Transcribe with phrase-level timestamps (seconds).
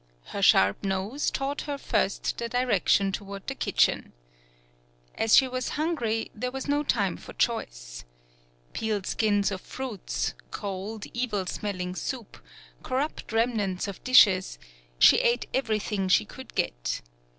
[0.29, 4.13] Her sharp nose taught her first the direction toward the kitchen.
[5.13, 8.03] As she was hun gry, there was no time for choice.
[8.73, 12.43] Peeled skins of fruits, cold, evil smell ing soup,
[12.81, 14.57] corrupt remnants of dishes
[14.97, 17.01] she ate everything she could get.